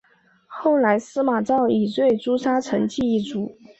[0.47, 3.55] 后来司马昭以罪诛杀成济一族。